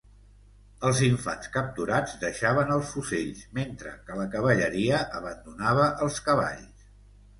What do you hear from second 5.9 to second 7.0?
els cavalls.